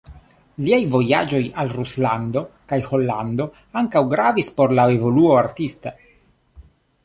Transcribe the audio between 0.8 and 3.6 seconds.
vojaĝoj al Ruslando kaj Holando